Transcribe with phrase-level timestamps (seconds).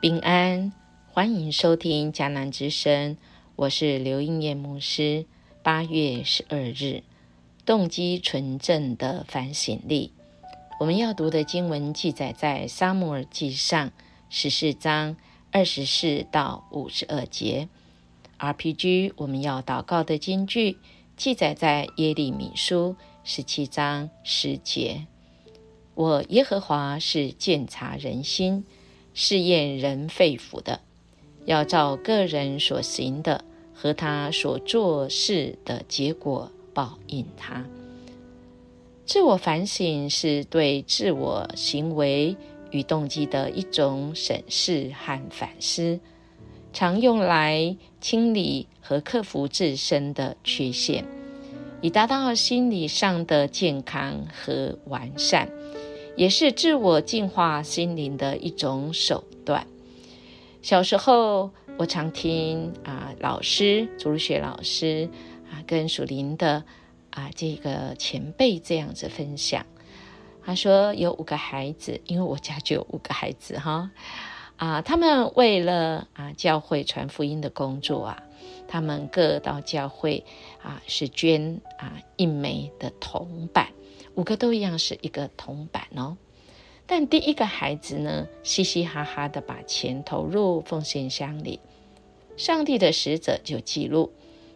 [0.00, 0.72] 平安，
[1.12, 3.18] 欢迎收听迦南之声，
[3.54, 5.26] 我是刘英燕牧师。
[5.62, 7.02] 八月十二日，
[7.66, 10.14] 动机纯正的反省力。
[10.78, 13.88] 我们要读的经文记载在《沙漠耳记上》
[14.30, 15.18] 十四章
[15.50, 17.68] 二十四到五十二节。
[18.38, 20.78] RPG，我们要祷告的经句
[21.14, 25.06] 记载在《耶利米书》十七章十节。
[25.94, 28.64] 我耶和华是鉴察人心。
[29.14, 30.80] 试验人肺腑的，
[31.44, 37.64] 要照个人所行的和他所做事的结果报应他。
[39.04, 42.36] 自我反省是对自我行为
[42.70, 45.98] 与动机的一种审视和反思，
[46.72, 51.04] 常用来清理和克服自身的缺陷，
[51.80, 55.50] 以达到心理上的健康和完善。
[56.20, 59.66] 也是自我净化心灵的一种手段。
[60.60, 65.08] 小时候，我常听啊老师，主日学老师
[65.50, 66.62] 啊，跟属灵的
[67.08, 69.64] 啊这个前辈这样子分享。
[70.44, 73.90] 他说有五个孩子，因为我家就有五个孩子哈
[74.58, 78.22] 啊，他们为了啊教会传福音的工作啊，
[78.68, 80.26] 他们各到教会
[80.62, 83.68] 啊是捐啊一枚的铜板。
[84.14, 86.16] 五个都一样是一个铜板哦，
[86.86, 91.60] 但第一个孩子呢，嘻嘻哈哈的把钱投入奉献箱里，
[92.36, 94.12] 上帝的使者就记录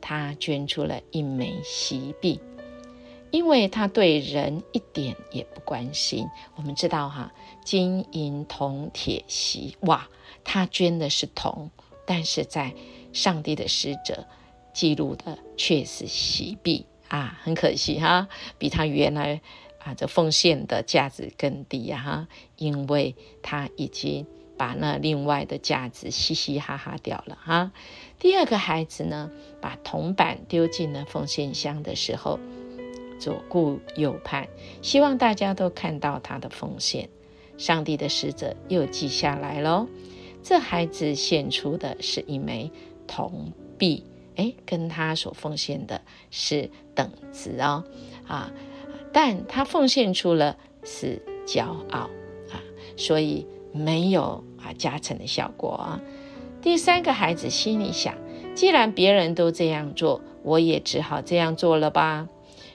[0.00, 2.40] 他捐出了一枚锡币，
[3.30, 6.26] 因为他对人一点也不关心。
[6.56, 7.32] 我们知道哈，
[7.64, 10.08] 金银铜铁锡，哇，
[10.44, 11.70] 他捐的是铜，
[12.04, 12.74] 但是在
[13.12, 14.26] 上帝的使者
[14.74, 16.84] 记录的却是锡币。
[17.08, 18.28] 啊，很可惜哈，
[18.58, 19.40] 比他原来
[19.78, 27.72] 啊这奉献的价值更低呀哈，因为他已经把那另外的价值嘻嘻哈哈掉了哈。
[28.18, 29.30] 第二个孩子呢，
[29.60, 32.40] 把铜板丢进了奉献箱的时候，
[33.20, 34.48] 左顾右盼，
[34.82, 37.08] 希望大家都看到他的奉献。
[37.58, 39.86] 上帝的使者又记下来喽，
[40.42, 42.70] 这孩子献出的是一枚
[43.06, 44.04] 铜币。
[44.36, 47.84] 哎，跟他所奉献的是等值哦，
[48.26, 48.52] 啊，
[49.12, 52.10] 但他奉献出了是骄傲
[52.50, 52.62] 啊，
[52.96, 56.00] 所以没有啊加成的效果啊。
[56.62, 58.14] 第三个孩子心里想，
[58.54, 62.28] 既然别人都这样做，我也只好这样做了吧。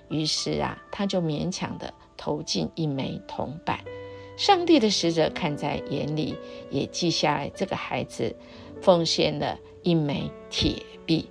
[0.10, 3.80] 于是啊，他就勉强的投进一枚铜板。
[4.38, 6.36] 上帝的使者看在眼里，
[6.70, 8.36] 也记下来这个孩子
[8.82, 11.30] 奉献了一枚铁币。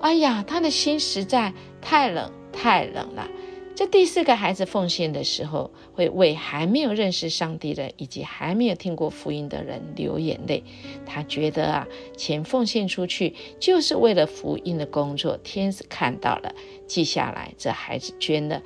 [0.00, 3.28] 哎呀，他的心实在太冷，太冷了。
[3.74, 10.64] 这第四个孩子奉献的时候，会为还没有认识上帝的以及还没有听过福音的人流眼泪。
[11.06, 15.38] 他觉得啊，钱奉献出去就是为了福音的工作。
[15.38, 16.54] 天使看到了，
[16.86, 18.62] 记下来，这孩子捐了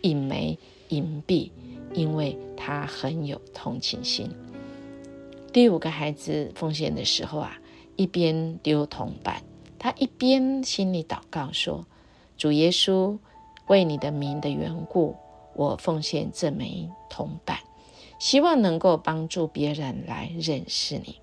[0.00, 0.58] 一枚
[0.88, 1.52] 银币，
[1.94, 4.30] 因为他很有同情心。
[5.52, 7.58] 第五个孩子奉献的时候啊，
[7.94, 9.42] 一边丢铜板。
[9.78, 11.86] 他一边心里祷告说
[12.36, 13.18] ：“主耶稣，
[13.66, 15.16] 为你的名的缘故，
[15.54, 17.58] 我奉献这枚铜板，
[18.18, 21.20] 希望能够帮助别人来认识你。”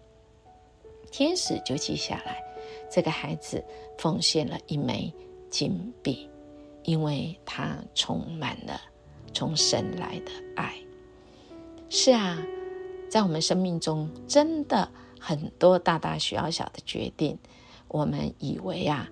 [1.12, 2.44] 天使就记下来，
[2.92, 3.64] 这个孩子
[3.98, 5.14] 奉献了一枚
[5.50, 6.30] 金币，
[6.84, 8.82] 因为他充满了
[9.34, 10.74] 从神来的爱。
[11.90, 12.44] 是啊，
[13.10, 17.38] 在我们生命中，真的很多大大小小的决定。
[17.94, 19.08] 我们以为啊，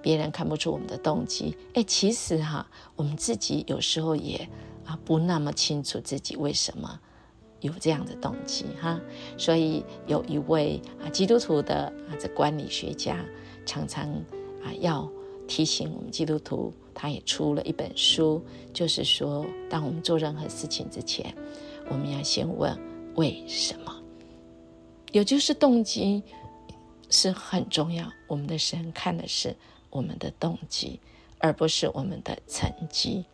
[0.00, 1.56] 别人看不出我们的动机。
[1.74, 4.48] 哎，其实哈，我们自己有时候也
[4.84, 7.00] 啊不那么清楚自己为什么
[7.62, 9.00] 有这样的动机哈。
[9.36, 13.18] 所以有一位啊基督徒的啊这管理学家
[13.66, 14.08] 常常
[14.62, 15.10] 啊要
[15.48, 18.40] 提醒我们基督徒，他也出了一本书，
[18.72, 21.34] 就是说，当我们做任何事情之前，
[21.90, 22.78] 我们要先问
[23.16, 23.92] 为什么，
[25.10, 26.22] 也就是动机。
[27.10, 28.10] 是很重要。
[28.26, 29.56] 我们的神看的是
[29.90, 31.00] 我们的动机，
[31.38, 33.24] 而不是我们的成绩。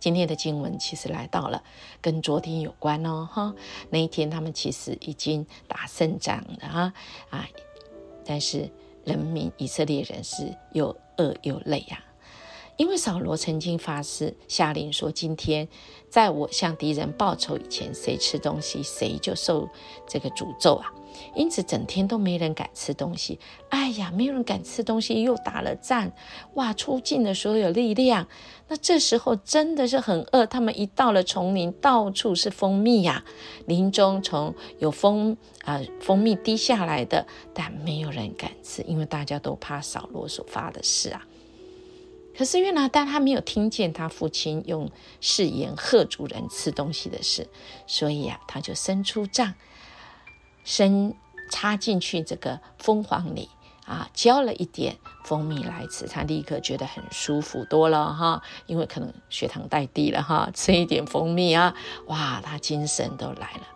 [0.00, 1.62] 今天的经文其实来到了
[2.02, 3.54] 跟昨天有关哦，哈。
[3.88, 6.94] 那一天他们其实已经打胜仗了啊
[7.30, 7.48] 啊！
[8.26, 8.70] 但是
[9.04, 12.04] 人民以色列人是又饿又累呀，
[12.76, 15.68] 因为扫罗曾经发誓下令说：“今天
[16.08, 19.68] 在我向敌人报仇以前，谁吃东西，谁就受
[20.08, 20.92] 这个诅咒啊！”
[21.36, 23.38] 因此，整天都没人敢吃东西。
[23.68, 26.12] 哎呀，没有人敢吃东西，又打了战，
[26.54, 28.26] 哇，出尽了所有力量。
[28.66, 30.44] 那这时候真的是很饿。
[30.44, 33.24] 他们一到了丛林，到处是蜂蜜呀，
[33.66, 37.24] 林中从有蜂啊蜂蜜滴下来的，
[37.54, 41.24] 但没有人敢吃，因为大家都怕扫罗所发的誓啊。
[42.36, 44.90] 可是约拿丹他没有听见他父亲用
[45.20, 47.48] 誓言喝主人吃东西的事，
[47.86, 49.54] 所以啊，他就伸出杖，
[50.64, 51.14] 伸
[51.50, 53.48] 插进去这个蜂皇里
[53.86, 61.74] 啊，浇了一点蜂蜜来吃，他立刻觉得很舒服多了哈，因为可能血糖太低了哈，吃一点蜂蜜啊，
[62.06, 63.73] 哇，他精神都来了。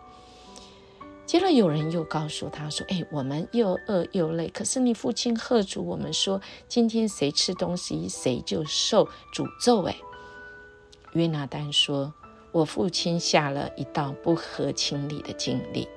[1.29, 9.95] 接着有人又告诉他说：“哎，我们又饿又累，可是你父亲喝主我们说，今天谁吃东西，谁就受诅咒。”哎，
[11.13, 12.11] 约拿丹说
[12.51, 15.87] ：“我父亲下了一道不合情理的禁令，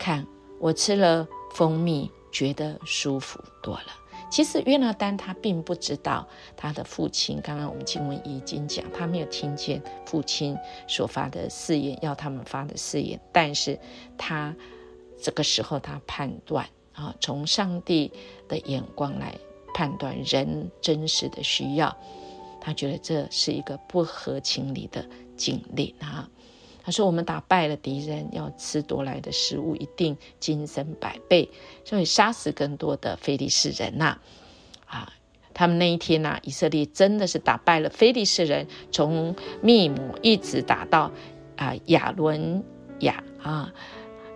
[0.00, 0.26] 看
[0.58, 3.86] 我吃了蜂蜜，觉得舒服多了。”
[4.28, 6.26] 其实约拿丹他并不知道
[6.56, 7.40] 他的父亲。
[7.42, 10.56] 刚刚我们经文已经讲，他没有听见父亲
[10.86, 13.18] 所发的誓言，要他们发的誓言。
[13.32, 13.78] 但是
[14.18, 14.54] 他
[15.22, 18.12] 这个时候他判断啊，从上帝
[18.48, 19.34] 的眼光来
[19.72, 21.96] 判断人真实的需要，
[22.60, 25.06] 他觉得这是一个不合情理的
[25.36, 26.28] 警令啊。
[26.86, 31.50] 他说：“我们打败了敌人，要吃夺来的食物，一定精神百倍，
[31.84, 34.18] 所以杀死更多的非利士人呐！
[34.86, 35.12] 啊，
[35.52, 41.10] 他们那一天呢，以色列真的是打败了非利士人，从密姆一直打到
[41.56, 42.62] 啊亚伦
[43.00, 43.74] 亚啊。”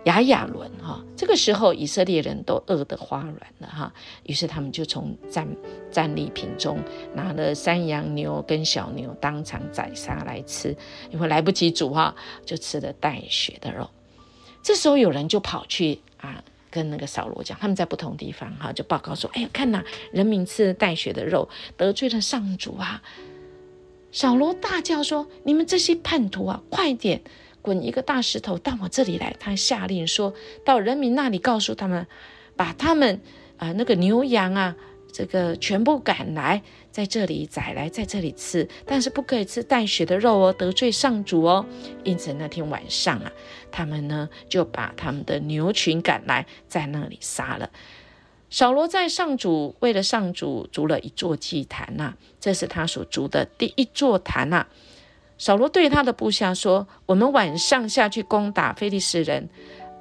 [0.05, 3.93] 亚亚伦哈，这个时候以色列人都饿得花软了哈，
[4.23, 5.47] 于是他们就从战
[5.91, 6.79] 战利品中
[7.13, 10.75] 拿了山羊牛跟小牛当场宰杀来吃，
[11.11, 13.89] 因为来不及煮哈，就吃了带血的肉。
[14.63, 23.03] 这时候有人就跑去啊，跟那个扫罗讲，他们在不同地方哈，就报告说：“哎呀，看呐，人民吃带血的肉，得罪了上主啊！”
[24.11, 27.21] 扫罗大叫说：“你们这些叛徒啊，快点！”
[27.61, 29.35] 滚一个大石头到我这里来！
[29.39, 30.33] 他下令说
[30.65, 32.07] 到人民那里，告诉他们，
[32.55, 33.21] 把他们
[33.57, 34.75] 啊那个牛羊啊，
[35.13, 41.65] 这个全部赶来，在这里宰来，在这里吃，但是不可以吃带血的肉哦，得罪上主哦。
[42.03, 43.31] 因此那天晚上啊，
[43.71, 47.69] 他们呢就把他们的牛群赶来，在那里杀了。
[48.49, 54.67] 扫罗在上主为了上主筑了一座祭坛呐，这是他所筑的第一座坛呐。
[55.41, 59.49] 扫罗对他的部下说：“我们晚上下去攻打非利士人，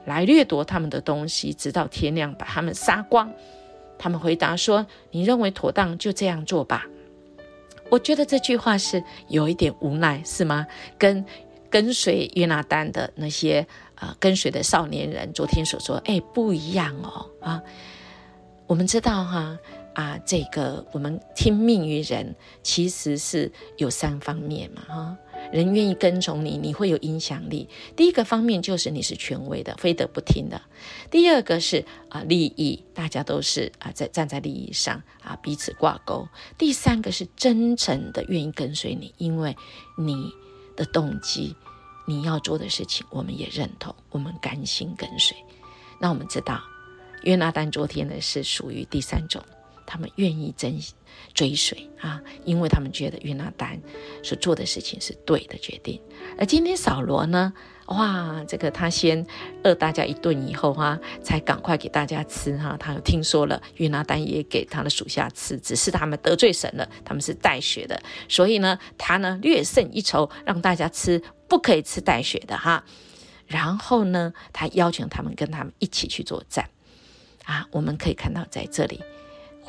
[0.04, 3.32] 来掠夺他们的东西，直到天亮把他们杀光。”
[3.98, 6.84] 他们回答说：“你认为妥当，就这样做吧。”
[7.88, 10.66] 我觉得这句话是有一点无奈，是吗？
[10.98, 11.24] 跟
[11.70, 17.62] 跟随约拿丹的那些啊跟随的少年人昨天所说，哎，不一样哦啊！
[18.66, 19.58] 我们知道哈。
[19.92, 25.16] 啊，这个我们听命于人，其实是有三方面嘛，哈。
[25.52, 27.68] 人愿意跟从你，你会有影响力。
[27.96, 30.62] 第一个方面就是你是权威的，非得不听的。
[31.10, 36.28] 第二个是啊，利益，大家都是啊，在站在利益上啊，彼此挂钩。
[36.56, 39.56] 第三个是真诚的，愿意跟随你，因为
[39.98, 40.32] 你
[40.76, 41.56] 的动机，
[42.06, 45.36] 你要做的事情，我们也认同，我们甘心跟随。
[46.00, 46.60] 那我们知道，
[47.24, 49.42] 约拿丹昨天呢是属于第三种。
[49.90, 50.78] 他们愿意追
[51.34, 53.76] 追随啊，因为他们觉得约拿丹
[54.22, 56.00] 所做的事情是对的决定。
[56.38, 57.52] 而今天扫罗呢，
[57.86, 59.26] 哇，这个他先
[59.64, 62.76] 饿大家一顿以后啊，才赶快给大家吃哈。
[62.78, 72.84] 他又听说了约拿丹也给他的属下吃，只是他们得罪神了，他们是带血的，所以呢，他呢略胜一筹，让大家吃不可以吃带血的哈。
[73.48, 76.70] 然后呢，他邀请他们跟他们一起去作战
[77.44, 77.66] 啊。
[77.72, 79.00] 我们可以看到在这里。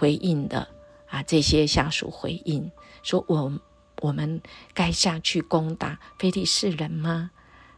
[0.02, 0.68] 回应的
[1.12, 2.72] 啊，这些下属回应
[3.04, 3.54] 说：“我
[4.02, 4.42] 我们
[4.74, 7.30] 该下去攻打非利士人吗？”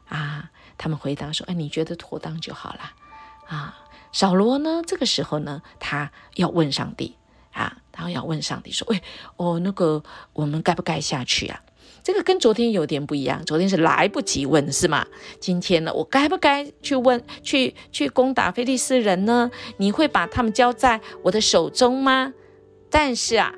[0.08, 2.94] 啊，他们回答说：“哎，你觉得妥当就好了。”
[3.46, 3.78] 啊，
[4.14, 7.18] 扫罗呢，这个时候呢，他要问上帝
[7.52, 9.04] 啊，他要问上帝说：“喂，
[9.36, 10.02] 哦，那个
[10.32, 11.62] 我们该不该下去啊？”
[12.02, 15.06] 这个跟昨天有点不一样，昨天是来不及问，是吗？
[15.40, 19.52] 今天呢，我该不该去问，去去攻打菲利斯人呢？
[19.78, 22.34] 你会把他们交在我的手中吗？
[22.90, 23.54] 但是啊，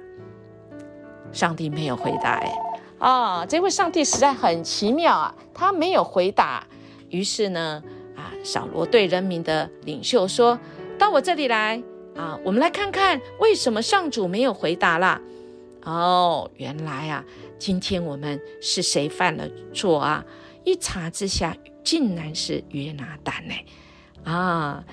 [1.32, 2.34] 上帝没有回答。
[2.34, 2.54] 哎，
[3.00, 6.66] 啊，这位上帝实在很奇妙啊，他没有回答。
[7.10, 7.82] 于是呢，
[8.16, 10.60] 啊，扫罗对人民的领袖说
[11.00, 11.82] ：“到我这里来
[12.16, 15.20] 啊，我们来看看为什么上主没有回答啦。”
[15.86, 17.24] 哦，原来啊，
[17.58, 20.24] 今天我们是谁犯了错啊？
[20.64, 23.54] 一查之下，竟然是约拿丹呢！
[24.24, 24.84] 啊，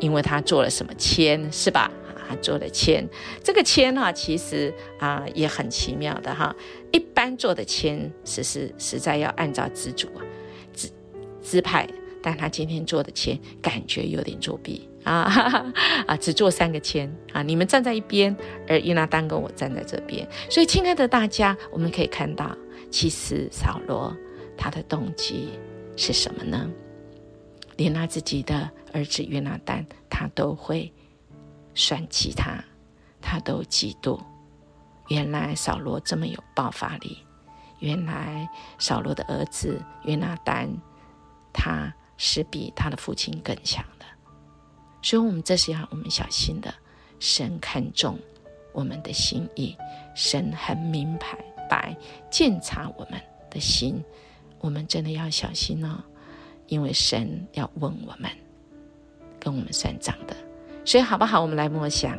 [0.00, 1.90] 因为他做了什么签是吧？
[2.28, 3.08] 啊做了签，
[3.42, 6.54] 这个签哈，其实啊也很奇妙的哈。
[6.92, 10.20] 一般做的签，实是实在要按照资主啊
[10.74, 10.90] 资
[11.40, 11.88] 资派，
[12.28, 14.86] 但他今天做的签，感觉有点作弊。
[15.02, 15.72] 啊
[16.06, 16.14] 啊！
[16.14, 17.42] 只做三个签啊！
[17.42, 18.36] 你们站在一边，
[18.68, 20.28] 而约拿丹跟我站在这边。
[20.50, 22.54] 所以，亲爱的大家，我们可以看到，
[22.90, 24.14] 其实扫罗
[24.58, 25.58] 他的动机
[25.96, 26.70] 是什么呢？
[27.78, 30.92] 连他自己的儿子约拿丹，他都会
[31.74, 32.62] 算计他，
[33.22, 34.20] 他都嫉妒。
[35.08, 37.16] 原来扫罗这么有爆发力，
[37.78, 38.46] 原来
[38.78, 40.68] 扫罗的儿子约拿丹，
[41.50, 44.04] 他是比他的父亲更强的。
[45.00, 46.72] 所以，我们这是要我们小心的。
[47.20, 48.16] 神看重
[48.72, 49.74] 我们的心意，
[50.14, 51.26] 神很明白
[51.68, 51.96] 白
[52.30, 53.20] 检查我们
[53.50, 54.04] 的心，
[54.60, 56.00] 我们真的要小心哦，
[56.66, 58.30] 因为神要问我们，
[59.40, 60.36] 跟我们算账的。
[60.84, 61.40] 所以，好不好？
[61.40, 62.16] 我们来默想，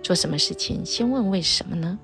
[0.00, 1.98] 做什么事情先问为什么呢？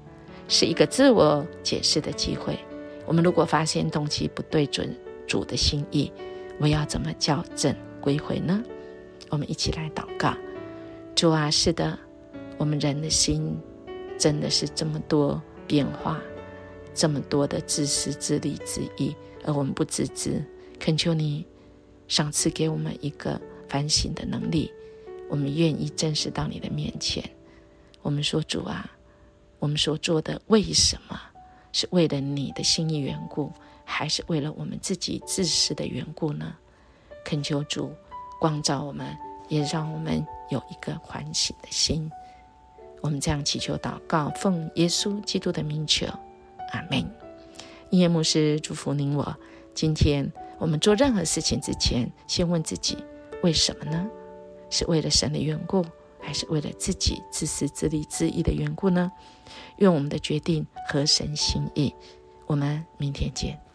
[0.49, 2.59] 是一个自我解释的机会。
[3.06, 4.97] 我们如果发现动机不对准
[5.28, 6.12] 主的心意，
[6.59, 8.63] 我要怎么校正归回呢？
[9.29, 10.35] 我们一起来祷告，
[11.15, 11.99] 主啊，是的，
[12.57, 13.59] 我们人的心
[14.19, 16.21] 真的是这么多变化，
[16.95, 20.43] 这么多的自私自利之意，而我们不自知。
[20.79, 21.45] 恳求你
[22.07, 24.71] 赏赐给我们一个反省的能力，
[25.29, 27.23] 我们愿意正视到你的面前。
[28.03, 28.89] 我们说，主啊，
[29.59, 31.21] 我们所做的为什么
[31.73, 33.53] 是为了你的心意缘故，
[33.87, 36.55] 还是为了我们自己自私的缘故呢？
[37.25, 37.90] 恳求主。
[38.38, 39.16] 光照我们，
[39.49, 42.11] 也让我们有一个欢喜的心。
[43.00, 46.07] 我们这样祈求祷告，奉耶稣基督的名求，
[46.73, 46.99] 阿门。
[47.88, 49.35] 音乐牧师祝福您我。
[49.75, 52.99] 今天我们做任何事情之前，先问自己：
[53.43, 54.07] 为什么呢？
[54.69, 55.83] 是为了神的缘故，
[56.21, 59.11] 还是为了自己自私自利自义的缘故呢？
[59.78, 61.95] 愿我们的决定合神心意。
[62.47, 63.65] 我们明天见。